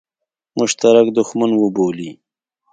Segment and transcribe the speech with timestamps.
[0.59, 2.11] مشترک دښمن وبولي.